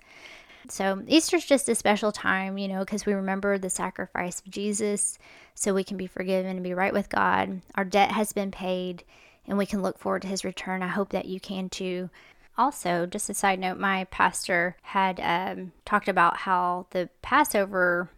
So, 0.69 1.03
Easter's 1.09 1.45
just 1.45 1.69
a 1.69 1.75
special 1.75 2.13
time, 2.13 2.59
you 2.59 2.69
know, 2.69 2.85
because 2.85 3.07
we 3.07 3.15
remember 3.15 3.59
the 3.59 3.69
sacrifice 3.69 4.39
of 4.39 4.53
Jesus 4.53 5.19
so 5.57 5.75
we 5.75 5.83
can 5.83 5.97
be 5.97 6.07
forgiven 6.07 6.47
and 6.47 6.63
be 6.63 6.75
right 6.75 6.93
with 6.93 7.09
God. 7.09 7.61
Our 7.75 7.85
debt 7.85 8.13
has 8.13 8.33
been 8.33 8.53
paid 8.53 9.03
and 9.49 9.59
we 9.59 9.67
can 9.67 9.83
look 9.83 9.99
forward 9.99 10.23
to 10.23 10.29
his 10.29 10.45
return. 10.45 10.83
I 10.83 10.89
hope 10.89 11.09
that 11.11 11.25
you 11.25 11.41
can 11.41 11.71
too. 11.71 12.11
Also, 12.59 13.07
just 13.07 13.31
a 13.31 13.35
side 13.35 13.61
note, 13.61 13.79
my 13.79 14.05
pastor 14.11 14.77
had 14.83 15.21
um, 15.21 15.71
talked 15.85 16.09
about 16.09 16.39
how 16.39 16.87
the 16.91 17.09
Passover 17.23 18.11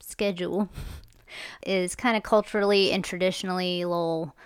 schedule 0.00 0.68
is 1.66 1.96
kind 1.96 2.14
of 2.14 2.22
culturally 2.22 2.92
and 2.92 3.02
traditionally 3.02 3.80
a 3.80 3.88
little 3.88 4.36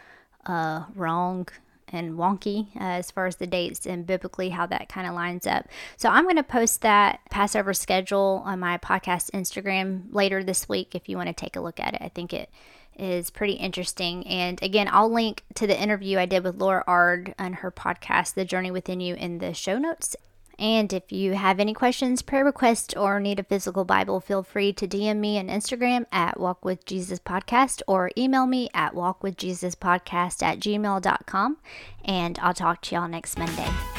uh, 0.46 0.84
wrong 0.94 1.48
and 1.88 2.14
wonky 2.14 2.68
uh, 2.76 2.98
as 2.98 3.10
far 3.10 3.26
as 3.26 3.36
the 3.36 3.46
dates 3.46 3.86
and 3.86 4.06
biblically 4.06 4.50
how 4.50 4.66
that 4.66 4.88
kind 4.88 5.06
of 5.06 5.14
lines 5.14 5.46
up. 5.46 5.66
So 5.96 6.08
I'm 6.08 6.24
going 6.24 6.36
to 6.36 6.42
post 6.42 6.82
that 6.82 7.20
Passover 7.30 7.74
schedule 7.74 8.42
on 8.44 8.60
my 8.60 8.78
podcast 8.78 9.30
Instagram 9.32 10.04
later 10.12 10.44
this 10.44 10.68
week 10.68 10.94
if 10.94 11.08
you 11.08 11.16
want 11.16 11.28
to 11.28 11.32
take 11.32 11.56
a 11.56 11.60
look 11.60 11.80
at 11.80 11.94
it. 11.94 12.02
I 12.02 12.08
think 12.08 12.32
it 12.32 12.50
is 12.98 13.30
pretty 13.30 13.54
interesting. 13.54 14.26
And 14.26 14.62
again, 14.62 14.88
I'll 14.90 15.12
link 15.12 15.44
to 15.54 15.66
the 15.66 15.80
interview 15.80 16.18
I 16.18 16.26
did 16.26 16.44
with 16.44 16.60
Laura 16.60 16.84
Ard 16.86 17.34
on 17.38 17.54
her 17.54 17.70
podcast, 17.70 18.34
The 18.34 18.44
Journey 18.44 18.70
Within 18.70 19.00
You, 19.00 19.14
in 19.14 19.38
the 19.38 19.54
show 19.54 19.78
notes. 19.78 20.16
And 20.58 20.92
if 20.92 21.10
you 21.10 21.32
have 21.32 21.58
any 21.58 21.74
questions, 21.74 22.22
prayer 22.22 22.44
requests, 22.44 22.94
or 22.94 23.18
need 23.18 23.40
a 23.40 23.44
physical 23.44 23.84
Bible, 23.84 24.20
feel 24.20 24.42
free 24.42 24.72
to 24.74 24.86
DM 24.86 25.16
me 25.18 25.38
on 25.38 25.48
Instagram 25.48 26.06
at 26.12 26.38
Walk 26.38 26.64
with 26.64 26.86
Jesus 26.86 27.18
Podcast 27.18 27.82
or 27.88 28.10
email 28.16 28.46
me 28.46 28.68
at 28.72 28.94
walkwithjesuspodcast 28.94 30.42
at 30.42 30.60
gmail.com. 30.60 31.56
And 32.04 32.38
I'll 32.40 32.54
talk 32.54 32.82
to 32.82 32.94
y'all 32.94 33.08
next 33.08 33.38
Monday. 33.38 33.93